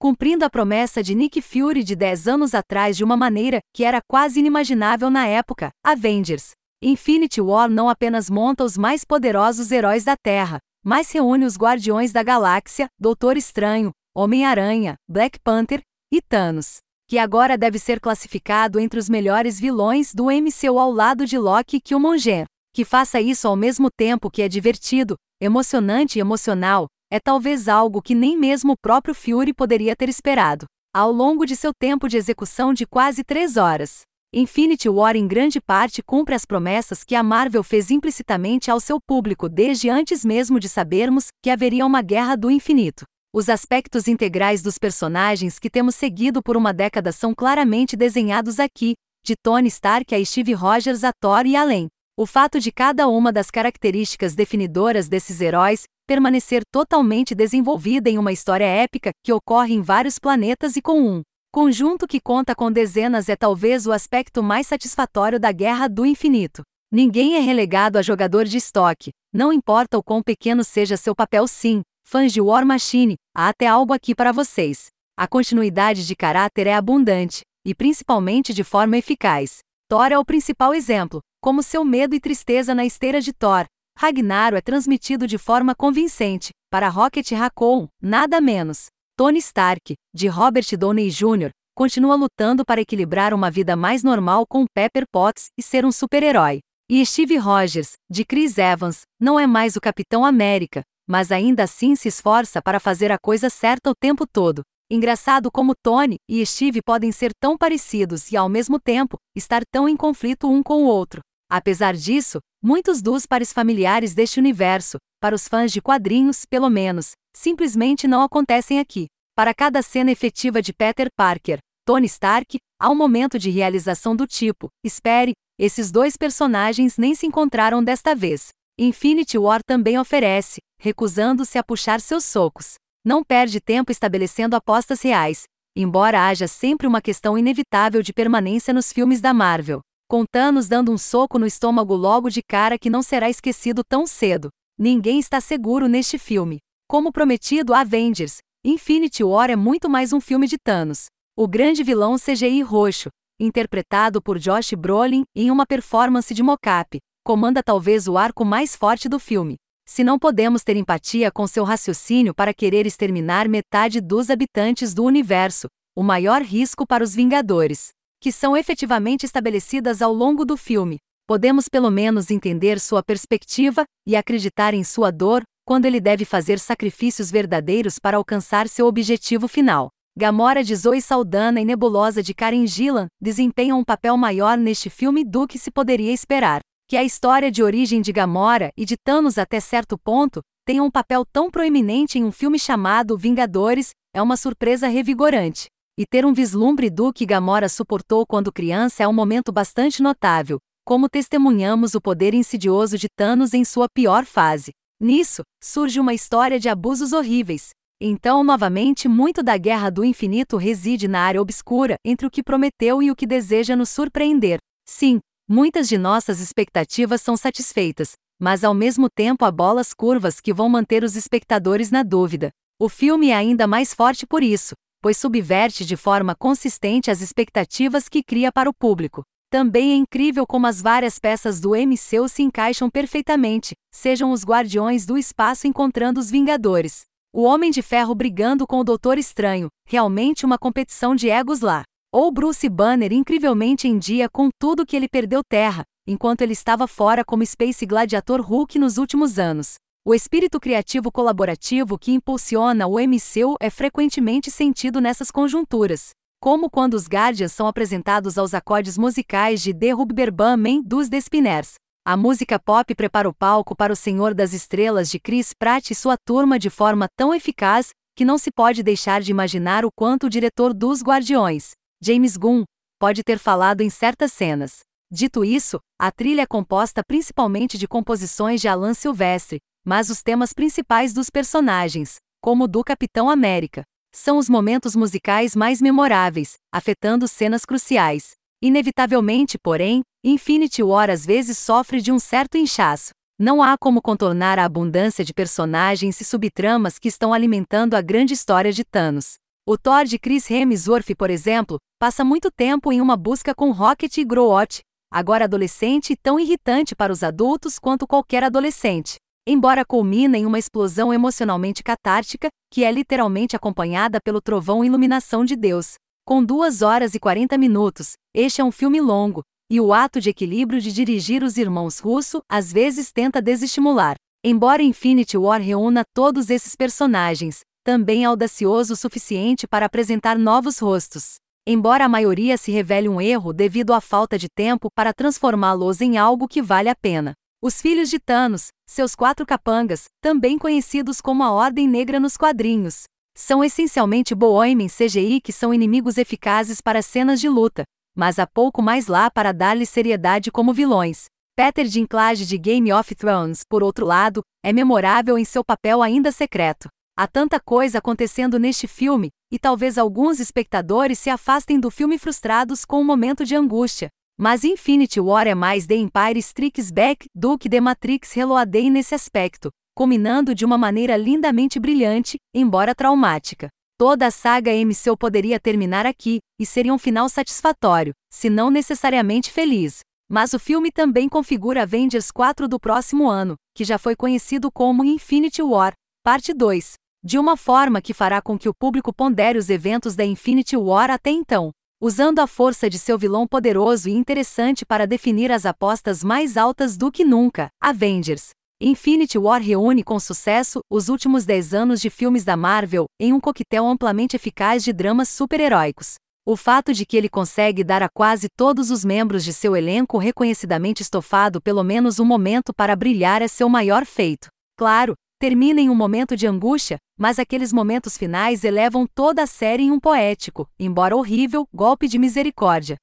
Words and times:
cumprindo 0.00 0.46
a 0.46 0.50
promessa 0.50 1.02
de 1.02 1.14
Nick 1.14 1.42
Fury 1.42 1.84
de 1.84 1.94
10 1.94 2.26
anos 2.26 2.54
atrás 2.54 2.96
de 2.96 3.04
uma 3.04 3.18
maneira 3.18 3.60
que 3.70 3.84
era 3.84 4.00
quase 4.00 4.40
inimaginável 4.40 5.10
na 5.10 5.26
época. 5.26 5.68
Avengers. 5.84 6.52
Infinity 6.82 7.42
War 7.42 7.68
não 7.68 7.86
apenas 7.86 8.30
monta 8.30 8.64
os 8.64 8.78
mais 8.78 9.04
poderosos 9.04 9.70
heróis 9.70 10.02
da 10.02 10.16
Terra, 10.16 10.58
mas 10.82 11.12
reúne 11.12 11.44
os 11.44 11.58
Guardiões 11.58 12.12
da 12.12 12.22
Galáxia, 12.22 12.88
Doutor 12.98 13.36
Estranho, 13.36 13.90
Homem-Aranha, 14.16 14.94
Black 15.06 15.38
Panther 15.38 15.82
e 16.10 16.22
Thanos, 16.22 16.78
que 17.06 17.18
agora 17.18 17.58
deve 17.58 17.78
ser 17.78 18.00
classificado 18.00 18.80
entre 18.80 18.98
os 18.98 19.06
melhores 19.06 19.60
vilões 19.60 20.14
do 20.14 20.30
MCU 20.30 20.78
ao 20.78 20.90
lado 20.90 21.26
de 21.26 21.36
Loki 21.36 21.76
e 21.76 21.80
Killmonger. 21.80 22.46
Que 22.72 22.86
faça 22.86 23.20
isso 23.20 23.46
ao 23.46 23.56
mesmo 23.56 23.90
tempo 23.90 24.30
que 24.30 24.40
é 24.40 24.48
divertido, 24.48 25.16
emocionante 25.42 26.18
e 26.18 26.20
emocional, 26.20 26.86
é 27.10 27.18
talvez 27.18 27.68
algo 27.68 28.00
que 28.00 28.14
nem 28.14 28.38
mesmo 28.38 28.72
o 28.72 28.76
próprio 28.76 29.14
Fury 29.14 29.52
poderia 29.52 29.96
ter 29.96 30.08
esperado. 30.08 30.66
Ao 30.94 31.10
longo 31.10 31.44
de 31.44 31.56
seu 31.56 31.72
tempo 31.72 32.08
de 32.08 32.16
execução 32.16 32.72
de 32.72 32.86
quase 32.86 33.24
três 33.24 33.56
horas, 33.56 34.02
Infinity 34.32 34.88
War 34.88 35.16
em 35.16 35.26
grande 35.26 35.60
parte 35.60 36.02
cumpre 36.04 36.36
as 36.36 36.44
promessas 36.44 37.02
que 37.02 37.16
a 37.16 37.22
Marvel 37.22 37.64
fez 37.64 37.90
implicitamente 37.90 38.70
ao 38.70 38.78
seu 38.78 39.00
público 39.00 39.48
desde 39.48 39.90
antes 39.90 40.24
mesmo 40.24 40.60
de 40.60 40.68
sabermos 40.68 41.26
que 41.42 41.50
haveria 41.50 41.84
uma 41.84 42.00
guerra 42.00 42.36
do 42.36 42.48
infinito. 42.48 43.04
Os 43.34 43.48
aspectos 43.48 44.06
integrais 44.06 44.62
dos 44.62 44.78
personagens 44.78 45.58
que 45.58 45.70
temos 45.70 45.96
seguido 45.96 46.40
por 46.40 46.56
uma 46.56 46.72
década 46.72 47.10
são 47.10 47.34
claramente 47.34 47.96
desenhados 47.96 48.60
aqui, 48.60 48.94
de 49.24 49.34
Tony 49.36 49.68
Stark 49.68 50.14
a 50.14 50.24
Steve 50.24 50.52
Rogers 50.52 51.02
a 51.02 51.12
Thor 51.20 51.44
e 51.44 51.56
além. 51.56 51.88
O 52.20 52.26
fato 52.26 52.60
de 52.60 52.70
cada 52.70 53.08
uma 53.08 53.32
das 53.32 53.50
características 53.50 54.34
definidoras 54.34 55.08
desses 55.08 55.40
heróis 55.40 55.84
permanecer 56.06 56.60
totalmente 56.70 57.34
desenvolvida 57.34 58.10
em 58.10 58.18
uma 58.18 58.30
história 58.30 58.66
épica 58.66 59.10
que 59.24 59.32
ocorre 59.32 59.72
em 59.72 59.80
vários 59.80 60.18
planetas 60.18 60.76
e 60.76 60.82
com 60.82 61.00
um 61.00 61.22
conjunto 61.50 62.06
que 62.06 62.20
conta 62.20 62.54
com 62.54 62.70
dezenas 62.70 63.30
é 63.30 63.36
talvez 63.36 63.86
o 63.86 63.92
aspecto 63.92 64.42
mais 64.42 64.66
satisfatório 64.66 65.40
da 65.40 65.50
Guerra 65.50 65.88
do 65.88 66.04
Infinito. 66.04 66.60
Ninguém 66.92 67.36
é 67.36 67.40
relegado 67.40 67.96
a 67.96 68.02
jogador 68.02 68.44
de 68.44 68.58
estoque, 68.58 69.12
não 69.32 69.50
importa 69.50 69.96
o 69.96 70.02
quão 70.02 70.22
pequeno 70.22 70.62
seja 70.62 70.98
seu 70.98 71.14
papel, 71.14 71.48
sim. 71.48 71.80
Fãs 72.06 72.34
de 72.34 72.40
War 72.42 72.66
Machine, 72.66 73.16
há 73.34 73.48
até 73.48 73.66
algo 73.66 73.94
aqui 73.94 74.14
para 74.14 74.30
vocês. 74.30 74.88
A 75.16 75.26
continuidade 75.26 76.06
de 76.06 76.14
caráter 76.14 76.66
é 76.66 76.74
abundante, 76.74 77.40
e 77.66 77.74
principalmente 77.74 78.52
de 78.52 78.62
forma 78.62 78.98
eficaz. 78.98 79.60
Thor 79.88 80.12
é 80.12 80.18
o 80.18 80.24
principal 80.24 80.74
exemplo, 80.74 81.20
como 81.40 81.62
seu 81.62 81.84
medo 81.84 82.14
e 82.14 82.20
tristeza 82.20 82.74
na 82.74 82.84
esteira 82.84 83.20
de 83.20 83.32
Thor. 83.32 83.64
Ragnar 83.96 84.54
é 84.54 84.60
transmitido 84.60 85.26
de 85.26 85.38
forma 85.38 85.74
convincente, 85.74 86.50
para 86.70 86.88
Rocket 86.88 87.32
Raccoon, 87.32 87.88
nada 88.00 88.40
menos. 88.40 88.86
Tony 89.16 89.38
Stark, 89.38 89.94
de 90.14 90.28
Robert 90.28 90.76
Downey 90.78 91.10
Jr., 91.10 91.50
continua 91.74 92.14
lutando 92.14 92.64
para 92.64 92.80
equilibrar 92.80 93.34
uma 93.34 93.50
vida 93.50 93.74
mais 93.74 94.02
normal 94.02 94.46
com 94.46 94.64
Pepper 94.74 95.04
Potts 95.10 95.48
e 95.58 95.62
ser 95.62 95.84
um 95.84 95.92
super-herói. 95.92 96.60
E 96.90 97.04
Steve 97.06 97.36
Rogers, 97.36 97.92
de 98.10 98.24
Chris 98.24 98.58
Evans, 98.58 99.02
não 99.20 99.38
é 99.38 99.46
mais 99.46 99.76
o 99.76 99.80
Capitão 99.80 100.24
América, 100.24 100.82
mas 101.08 101.32
ainda 101.32 101.64
assim 101.64 101.94
se 101.94 102.08
esforça 102.08 102.60
para 102.60 102.80
fazer 102.80 103.12
a 103.12 103.18
coisa 103.18 103.48
certa 103.48 103.90
o 103.90 103.94
tempo 103.94 104.26
todo. 104.26 104.62
Engraçado 104.90 105.50
como 105.52 105.74
Tony 105.80 106.16
e 106.28 106.44
Steve 106.44 106.82
podem 106.82 107.12
ser 107.12 107.30
tão 107.40 107.56
parecidos 107.56 108.32
e 108.32 108.36
ao 108.36 108.48
mesmo 108.48 108.80
tempo 108.80 109.16
estar 109.36 109.62
tão 109.70 109.88
em 109.88 109.96
conflito 109.96 110.50
um 110.50 110.62
com 110.62 110.82
o 110.82 110.86
outro. 110.86 111.20
Apesar 111.50 111.96
disso, 111.96 112.38
muitos 112.62 113.02
dos 113.02 113.26
pares 113.26 113.52
familiares 113.52 114.14
deste 114.14 114.38
universo, 114.38 114.98
para 115.20 115.34
os 115.34 115.48
fãs 115.48 115.72
de 115.72 115.82
quadrinhos, 115.82 116.44
pelo 116.48 116.70
menos, 116.70 117.10
simplesmente 117.36 118.06
não 118.06 118.22
acontecem 118.22 118.78
aqui. 118.78 119.06
Para 119.34 119.52
cada 119.52 119.82
cena 119.82 120.12
efetiva 120.12 120.62
de 120.62 120.72
Peter 120.72 121.08
Parker, 121.16 121.58
Tony 121.84 122.06
Stark, 122.06 122.56
há 122.78 122.88
um 122.88 122.94
momento 122.94 123.36
de 123.36 123.50
realização 123.50 124.14
do 124.14 124.28
tipo: 124.28 124.68
espere, 124.84 125.32
esses 125.58 125.90
dois 125.90 126.16
personagens 126.16 126.96
nem 126.96 127.16
se 127.16 127.26
encontraram 127.26 127.82
desta 127.82 128.14
vez. 128.14 128.50
Infinity 128.78 129.36
War 129.36 129.60
também 129.66 129.98
oferece, 129.98 130.60
recusando-se 130.80 131.58
a 131.58 131.64
puxar 131.64 132.00
seus 132.00 132.24
socos. 132.24 132.74
Não 133.04 133.24
perde 133.24 133.60
tempo 133.60 133.90
estabelecendo 133.90 134.54
apostas 134.54 135.02
reais, 135.02 135.44
embora 135.74 136.28
haja 136.28 136.46
sempre 136.46 136.86
uma 136.86 137.00
questão 137.00 137.36
inevitável 137.36 138.02
de 138.02 138.12
permanência 138.12 138.72
nos 138.72 138.92
filmes 138.92 139.20
da 139.20 139.34
Marvel 139.34 139.80
com 140.10 140.24
Thanos 140.26 140.66
dando 140.66 140.90
um 140.90 140.98
soco 140.98 141.38
no 141.38 141.46
estômago 141.46 141.94
logo 141.94 142.28
de 142.28 142.42
cara 142.42 142.76
que 142.76 142.90
não 142.90 143.00
será 143.00 143.30
esquecido 143.30 143.84
tão 143.88 144.08
cedo. 144.08 144.48
Ninguém 144.76 145.20
está 145.20 145.40
seguro 145.40 145.86
neste 145.86 146.18
filme. 146.18 146.58
Como 146.88 147.12
prometido 147.12 147.72
Avengers, 147.72 148.38
Infinity 148.64 149.22
War 149.22 149.50
é 149.50 149.54
muito 149.54 149.88
mais 149.88 150.12
um 150.12 150.20
filme 150.20 150.48
de 150.48 150.58
Thanos. 150.58 151.04
O 151.38 151.46
grande 151.46 151.84
vilão 151.84 152.16
CGI 152.16 152.60
roxo, 152.60 153.08
interpretado 153.38 154.20
por 154.20 154.36
Josh 154.36 154.74
Brolin 154.76 155.22
em 155.32 155.48
uma 155.48 155.64
performance 155.64 156.34
de 156.34 156.42
mocap, 156.42 156.98
comanda 157.24 157.62
talvez 157.62 158.08
o 158.08 158.18
arco 158.18 158.44
mais 158.44 158.74
forte 158.74 159.08
do 159.08 159.20
filme. 159.20 159.58
Se 159.88 160.02
não 160.02 160.18
podemos 160.18 160.64
ter 160.64 160.76
empatia 160.76 161.30
com 161.30 161.46
seu 161.46 161.62
raciocínio 161.62 162.34
para 162.34 162.52
querer 162.52 162.84
exterminar 162.84 163.48
metade 163.48 164.00
dos 164.00 164.28
habitantes 164.28 164.92
do 164.92 165.04
universo, 165.04 165.68
o 165.96 166.02
maior 166.02 166.42
risco 166.42 166.84
para 166.84 167.04
os 167.04 167.14
Vingadores 167.14 167.92
que 168.20 168.30
são 168.30 168.54
efetivamente 168.54 169.24
estabelecidas 169.24 170.02
ao 170.02 170.12
longo 170.12 170.44
do 170.44 170.56
filme, 170.56 170.98
podemos 171.26 171.68
pelo 171.68 171.90
menos 171.90 172.30
entender 172.30 172.78
sua 172.78 173.02
perspectiva 173.02 173.84
e 174.06 174.14
acreditar 174.14 174.74
em 174.74 174.84
sua 174.84 175.10
dor, 175.10 175.42
quando 175.64 175.86
ele 175.86 176.00
deve 176.00 176.24
fazer 176.24 176.58
sacrifícios 176.58 177.30
verdadeiros 177.30 177.98
para 177.98 178.16
alcançar 178.16 178.68
seu 178.68 178.86
objetivo 178.86 179.48
final. 179.48 179.88
Gamora 180.18 180.62
de 180.62 180.74
Zoe 180.74 181.00
Saldana 181.00 181.60
e 181.60 181.64
Nebulosa 181.64 182.22
de 182.22 182.34
Karen 182.34 182.66
Gillan 182.66 183.06
desempenham 183.20 183.78
um 183.78 183.84
papel 183.84 184.16
maior 184.16 184.58
neste 184.58 184.90
filme 184.90 185.24
do 185.24 185.46
que 185.46 185.58
se 185.58 185.70
poderia 185.70 186.12
esperar. 186.12 186.60
Que 186.88 186.96
a 186.96 187.04
história 187.04 187.50
de 187.50 187.62
origem 187.62 188.02
de 188.02 188.12
Gamora 188.12 188.70
e 188.76 188.84
de 188.84 188.96
Thanos 188.96 189.38
até 189.38 189.60
certo 189.60 189.96
ponto 189.96 190.40
tenha 190.66 190.82
um 190.82 190.90
papel 190.90 191.24
tão 191.24 191.50
proeminente 191.50 192.18
em 192.18 192.24
um 192.24 192.32
filme 192.32 192.58
chamado 192.58 193.16
Vingadores 193.16 193.90
é 194.12 194.20
uma 194.20 194.36
surpresa 194.36 194.88
revigorante. 194.88 195.68
E 196.00 196.06
ter 196.06 196.24
um 196.24 196.32
vislumbre 196.32 196.88
do 196.88 197.12
que 197.12 197.26
Gamora 197.26 197.68
suportou 197.68 198.24
quando 198.26 198.50
criança 198.50 199.02
é 199.02 199.06
um 199.06 199.12
momento 199.12 199.52
bastante 199.52 200.02
notável, 200.02 200.58
como 200.82 201.10
testemunhamos 201.10 201.94
o 201.94 202.00
poder 202.00 202.32
insidioso 202.32 202.96
de 202.96 203.06
Thanos 203.06 203.52
em 203.52 203.66
sua 203.66 203.86
pior 203.86 204.24
fase. 204.24 204.70
Nisso, 204.98 205.42
surge 205.62 206.00
uma 206.00 206.14
história 206.14 206.58
de 206.58 206.70
abusos 206.70 207.12
horríveis. 207.12 207.72
Então, 208.00 208.42
novamente, 208.42 209.08
muito 209.08 209.42
da 209.42 209.58
guerra 209.58 209.90
do 209.90 210.02
infinito 210.02 210.56
reside 210.56 211.06
na 211.06 211.20
área 211.20 211.42
obscura 211.42 211.96
entre 212.02 212.26
o 212.26 212.30
que 212.30 212.42
prometeu 212.42 213.02
e 213.02 213.10
o 213.10 213.14
que 213.14 213.26
deseja 213.26 213.76
nos 213.76 213.90
surpreender. 213.90 214.58
Sim, 214.88 215.20
muitas 215.46 215.86
de 215.86 215.98
nossas 215.98 216.40
expectativas 216.40 217.20
são 217.20 217.36
satisfeitas, 217.36 218.12
mas 218.40 218.64
ao 218.64 218.72
mesmo 218.72 219.10
tempo 219.14 219.44
há 219.44 219.50
bolas 219.50 219.92
curvas 219.92 220.40
que 220.40 220.54
vão 220.54 220.66
manter 220.66 221.04
os 221.04 221.14
espectadores 221.14 221.90
na 221.90 222.02
dúvida. 222.02 222.48
O 222.80 222.88
filme 222.88 223.28
é 223.28 223.34
ainda 223.34 223.66
mais 223.66 223.92
forte 223.92 224.26
por 224.26 224.42
isso, 224.42 224.72
pois 225.00 225.16
subverte 225.16 225.84
de 225.84 225.96
forma 225.96 226.34
consistente 226.34 227.10
as 227.10 227.20
expectativas 227.20 228.08
que 228.08 228.22
cria 228.22 228.52
para 228.52 228.68
o 228.68 228.74
público. 228.74 229.22
Também 229.50 229.92
é 229.92 229.96
incrível 229.96 230.46
como 230.46 230.66
as 230.66 230.80
várias 230.80 231.18
peças 231.18 231.58
do 231.60 231.70
MCU 231.70 232.28
se 232.28 232.42
encaixam 232.42 232.88
perfeitamente, 232.88 233.74
sejam 233.92 234.30
os 234.30 234.44
Guardiões 234.44 235.04
do 235.04 235.18
Espaço 235.18 235.66
encontrando 235.66 236.20
os 236.20 236.30
Vingadores. 236.30 237.02
O 237.32 237.42
Homem 237.42 237.70
de 237.70 237.82
Ferro 237.82 238.14
brigando 238.14 238.66
com 238.66 238.78
o 238.78 238.84
Doutor 238.84 239.18
Estranho, 239.18 239.68
realmente 239.86 240.46
uma 240.46 240.58
competição 240.58 241.16
de 241.16 241.28
egos 241.28 241.60
lá. 241.60 241.82
Ou 242.12 242.30
Bruce 242.30 242.68
Banner 242.68 243.12
incrivelmente 243.12 243.88
em 243.88 243.98
dia 243.98 244.28
com 244.28 244.50
tudo 244.58 244.86
que 244.86 244.96
ele 244.96 245.08
perdeu 245.08 245.42
terra, 245.48 245.82
enquanto 246.06 246.42
ele 246.42 246.52
estava 246.52 246.86
fora 246.86 247.24
como 247.24 247.46
Space 247.46 247.86
Gladiator 247.86 248.40
Hulk 248.40 248.78
nos 248.78 248.98
últimos 248.98 249.38
anos. 249.38 249.74
O 250.02 250.14
espírito 250.14 250.58
criativo 250.58 251.12
colaborativo 251.12 251.98
que 251.98 252.10
impulsiona 252.10 252.86
o 252.86 252.94
MCU 252.98 253.56
é 253.60 253.68
frequentemente 253.68 254.50
sentido 254.50 254.98
nessas 254.98 255.30
conjunturas, 255.30 256.12
como 256.40 256.70
quando 256.70 256.94
os 256.94 257.06
Guardians 257.06 257.52
são 257.52 257.66
apresentados 257.66 258.38
aos 258.38 258.54
acordes 258.54 258.96
musicais 258.96 259.60
de 259.60 259.74
The 259.74 259.90
Rubberman 259.90 260.80
dos 260.82 261.10
The 261.10 261.20
Spinners. 261.20 261.74
A 262.02 262.16
música 262.16 262.58
pop 262.58 262.94
prepara 262.94 263.28
o 263.28 263.34
palco 263.34 263.76
para 263.76 263.92
o 263.92 263.96
Senhor 263.96 264.32
das 264.32 264.54
Estrelas 264.54 265.10
de 265.10 265.20
Chris 265.20 265.52
Pratt 265.52 265.90
e 265.90 265.94
sua 265.94 266.16
turma 266.16 266.58
de 266.58 266.70
forma 266.70 267.06
tão 267.14 267.34
eficaz 267.34 267.90
que 268.16 268.24
não 268.24 268.38
se 268.38 268.50
pode 268.50 268.82
deixar 268.82 269.20
de 269.20 269.30
imaginar 269.30 269.84
o 269.84 269.92
quanto 269.94 270.28
o 270.28 270.30
diretor 270.30 270.72
dos 270.72 271.02
Guardiões, 271.02 271.72
James 272.02 272.38
Gunn, 272.38 272.64
pode 272.98 273.22
ter 273.22 273.38
falado 273.38 273.82
em 273.82 273.90
certas 273.90 274.32
cenas. 274.32 274.78
Dito 275.12 275.44
isso, 275.44 275.78
a 275.98 276.10
trilha 276.10 276.42
é 276.42 276.46
composta 276.46 277.02
principalmente 277.06 277.76
de 277.76 277.86
composições 277.86 278.62
de 278.62 278.68
Alan 278.68 278.94
Silvestre, 278.94 279.58
mas 279.84 280.10
os 280.10 280.22
temas 280.22 280.52
principais 280.52 281.12
dos 281.12 281.30
personagens, 281.30 282.16
como 282.40 282.64
o 282.64 282.68
do 282.68 282.82
Capitão 282.82 283.28
América, 283.28 283.84
são 284.12 284.38
os 284.38 284.48
momentos 284.48 284.96
musicais 284.96 285.54
mais 285.54 285.80
memoráveis, 285.80 286.54
afetando 286.72 287.28
cenas 287.28 287.64
cruciais. 287.64 288.32
Inevitavelmente, 288.62 289.58
porém, 289.58 290.02
Infinity 290.22 290.82
War 290.82 291.08
às 291.08 291.24
vezes 291.24 291.56
sofre 291.56 292.00
de 292.00 292.12
um 292.12 292.18
certo 292.18 292.58
inchaço. 292.58 293.10
Não 293.38 293.62
há 293.62 293.78
como 293.78 294.02
contornar 294.02 294.58
a 294.58 294.66
abundância 294.66 295.24
de 295.24 295.32
personagens 295.32 296.20
e 296.20 296.24
subtramas 296.24 296.98
que 296.98 297.08
estão 297.08 297.32
alimentando 297.32 297.94
a 297.94 298.02
grande 298.02 298.34
história 298.34 298.70
de 298.70 298.84
Thanos. 298.84 299.36
O 299.66 299.78
Thor 299.78 300.04
de 300.04 300.18
Chris 300.18 300.50
Hemsworth, 300.50 301.14
por 301.16 301.30
exemplo, 301.30 301.78
passa 301.98 302.22
muito 302.22 302.50
tempo 302.50 302.92
em 302.92 303.00
uma 303.00 303.16
busca 303.16 303.54
com 303.54 303.70
Rocket 303.70 304.18
e 304.18 304.24
Groot, 304.24 304.80
agora 305.10 305.44
adolescente 305.44 306.12
e 306.12 306.16
tão 306.16 306.38
irritante 306.38 306.94
para 306.94 307.12
os 307.12 307.22
adultos 307.22 307.78
quanto 307.78 308.06
qualquer 308.06 308.44
adolescente. 308.44 309.16
Embora 309.46 309.84
culmina 309.84 310.36
em 310.36 310.44
uma 310.44 310.58
explosão 310.58 311.12
emocionalmente 311.12 311.82
catártica, 311.82 312.48
que 312.70 312.84
é 312.84 312.92
literalmente 312.92 313.56
acompanhada 313.56 314.20
pelo 314.20 314.40
trovão 314.40 314.84
iluminação 314.84 315.44
de 315.44 315.56
Deus. 315.56 315.94
Com 316.26 316.44
2 316.44 316.82
horas 316.82 317.14
e 317.14 317.18
40 317.18 317.56
minutos, 317.56 318.12
este 318.34 318.60
é 318.60 318.64
um 318.64 318.70
filme 318.70 319.00
longo, 319.00 319.42
e 319.70 319.80
o 319.80 319.92
ato 319.92 320.20
de 320.20 320.30
equilíbrio 320.30 320.80
de 320.80 320.92
dirigir 320.92 321.42
os 321.42 321.56
irmãos 321.56 321.98
Russo 321.98 322.42
às 322.48 322.72
vezes 322.72 323.12
tenta 323.12 323.40
desestimular. 323.40 324.14
Embora 324.44 324.82
Infinity 324.82 325.36
War 325.36 325.60
reúna 325.60 326.04
todos 326.14 326.50
esses 326.50 326.76
personagens, 326.76 327.60
também 327.82 328.24
é 328.24 328.26
audacioso 328.26 328.92
o 328.92 328.96
suficiente 328.96 329.66
para 329.66 329.86
apresentar 329.86 330.38
novos 330.38 330.78
rostos. 330.78 331.36
Embora 331.66 332.04
a 332.04 332.08
maioria 332.08 332.56
se 332.56 332.70
revele 332.70 333.08
um 333.08 333.20
erro 333.20 333.52
devido 333.52 333.92
à 333.92 334.00
falta 334.00 334.38
de 334.38 334.48
tempo 334.48 334.90
para 334.94 335.14
transformá-los 335.14 336.00
em 336.00 336.18
algo 336.18 336.46
que 336.46 336.60
vale 336.60 336.88
a 336.88 336.94
pena. 336.94 337.34
Os 337.62 337.78
filhos 337.78 338.08
de 338.08 338.18
Thanos, 338.18 338.68
seus 338.88 339.14
quatro 339.14 339.44
capangas, 339.44 340.04
também 340.22 340.56
conhecidos 340.56 341.20
como 341.20 341.42
a 341.42 341.52
Ordem 341.52 341.86
Negra 341.86 342.18
nos 342.18 342.34
quadrinhos, 342.34 343.02
são 343.36 343.62
essencialmente 343.62 344.34
Boehmen 344.34 344.88
CGI 344.88 345.42
que 345.42 345.52
são 345.52 345.74
inimigos 345.74 346.16
eficazes 346.16 346.80
para 346.80 347.02
cenas 347.02 347.38
de 347.38 347.50
luta, 347.50 347.82
mas 348.16 348.38
há 348.38 348.46
pouco 348.46 348.80
mais 348.80 349.08
lá 349.08 349.30
para 349.30 349.52
dar-lhes 349.52 349.90
seriedade 349.90 350.50
como 350.50 350.72
vilões. 350.72 351.26
Peter 351.54 351.84
Dinklage 351.84 352.46
de 352.46 352.56
Game 352.56 352.90
of 352.94 353.14
Thrones, 353.14 353.62
por 353.68 353.82
outro 353.82 354.06
lado, 354.06 354.40
é 354.64 354.72
memorável 354.72 355.36
em 355.36 355.44
seu 355.44 355.62
papel 355.62 356.02
ainda 356.02 356.32
secreto. 356.32 356.88
Há 357.14 357.26
tanta 357.26 357.60
coisa 357.60 357.98
acontecendo 357.98 358.58
neste 358.58 358.86
filme, 358.86 359.28
e 359.52 359.58
talvez 359.58 359.98
alguns 359.98 360.40
espectadores 360.40 361.18
se 361.18 361.28
afastem 361.28 361.78
do 361.78 361.90
filme 361.90 362.16
frustrados 362.16 362.86
com 362.86 363.02
um 363.02 363.04
momento 363.04 363.44
de 363.44 363.54
angústia. 363.54 364.08
Mas 364.42 364.64
Infinity 364.64 365.20
War 365.20 365.46
é 365.46 365.54
mais 365.54 365.86
The 365.86 365.96
Empire 365.96 366.38
Strikes 366.38 366.90
Back 366.90 367.28
do 367.34 367.58
que 367.58 367.68
The 367.68 367.78
Matrix 367.78 368.32
Reloaded 368.32 368.88
nesse 368.88 369.14
aspecto, 369.14 369.68
culminando 369.94 370.54
de 370.54 370.64
uma 370.64 370.78
maneira 370.78 371.14
lindamente 371.14 371.78
brilhante, 371.78 372.38
embora 372.54 372.94
traumática. 372.94 373.68
Toda 373.98 374.28
a 374.28 374.30
saga 374.30 374.70
MCU 374.72 375.14
poderia 375.14 375.60
terminar 375.60 376.06
aqui, 376.06 376.38
e 376.58 376.64
seria 376.64 376.94
um 376.94 376.96
final 376.96 377.28
satisfatório, 377.28 378.14
se 378.32 378.48
não 378.48 378.70
necessariamente 378.70 379.50
feliz. 379.50 379.98
Mas 380.26 380.54
o 380.54 380.58
filme 380.58 380.90
também 380.90 381.28
configura 381.28 381.82
Avengers 381.82 382.30
4 382.30 382.66
do 382.66 382.80
próximo 382.80 383.28
ano, 383.28 383.56
que 383.76 383.84
já 383.84 383.98
foi 383.98 384.16
conhecido 384.16 384.72
como 384.72 385.04
Infinity 385.04 385.60
War, 385.60 385.92
Parte 386.24 386.54
2, 386.54 386.94
de 387.22 387.38
uma 387.38 387.58
forma 387.58 388.00
que 388.00 388.14
fará 388.14 388.40
com 388.40 388.58
que 388.58 388.70
o 388.70 388.74
público 388.74 389.12
pondere 389.12 389.58
os 389.58 389.68
eventos 389.68 390.16
da 390.16 390.24
Infinity 390.24 390.78
War 390.78 391.10
até 391.10 391.30
então, 391.30 391.72
usando 392.00 392.38
a 392.38 392.46
força 392.46 392.88
de 392.88 392.98
seu 392.98 393.18
vilão 393.18 393.46
poderoso 393.46 394.08
e 394.08 394.12
interessante 394.12 394.86
para 394.86 395.06
definir 395.06 395.52
as 395.52 395.66
apostas 395.66 396.24
mais 396.24 396.56
altas 396.56 396.96
do 396.96 397.12
que 397.12 397.24
nunca. 397.24 397.68
Avengers. 397.78 398.50
Infinity 398.80 399.36
War 399.36 399.60
reúne 399.60 400.02
com 400.02 400.18
sucesso 400.18 400.80
os 400.90 401.10
últimos 401.10 401.44
10 401.44 401.74
anos 401.74 402.00
de 402.00 402.08
filmes 402.08 402.42
da 402.42 402.56
Marvel 402.56 403.04
em 403.20 403.34
um 403.34 403.38
coquetel 403.38 403.86
amplamente 403.86 404.34
eficaz 404.34 404.82
de 404.82 404.94
dramas 404.94 405.28
super-heróicos. 405.28 406.14
O 406.46 406.56
fato 406.56 406.94
de 406.94 407.04
que 407.04 407.18
ele 407.18 407.28
consegue 407.28 407.84
dar 407.84 408.02
a 408.02 408.08
quase 408.08 408.48
todos 408.56 408.90
os 408.90 409.04
membros 409.04 409.44
de 409.44 409.52
seu 409.52 409.76
elenco 409.76 410.16
reconhecidamente 410.16 411.02
estofado 411.02 411.60
pelo 411.60 411.84
menos 411.84 412.18
um 412.18 412.24
momento 412.24 412.72
para 412.72 412.96
brilhar 412.96 413.42
é 413.42 413.48
seu 413.48 413.68
maior 413.68 414.06
feito. 414.06 414.48
Claro, 414.78 415.14
termina 415.40 415.80
em 415.80 415.88
um 415.88 415.94
momento 415.94 416.36
de 416.36 416.46
angústia, 416.46 416.98
mas 417.18 417.38
aqueles 417.38 417.72
momentos 417.72 418.14
finais 418.14 418.62
elevam 418.62 419.06
toda 419.06 419.42
a 419.42 419.46
série 419.46 419.84
em 419.84 419.90
um 419.90 419.98
poético, 419.98 420.68
embora 420.78 421.16
horrível, 421.16 421.66
golpe 421.72 422.06
de 422.06 422.18
misericórdia. 422.18 422.96